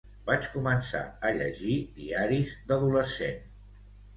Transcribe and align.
Vaig 0.27 0.45
començar 0.53 1.01
a 1.29 1.31
llegir 1.39 1.75
diaris 1.99 2.57
d'adolescent. 2.73 3.41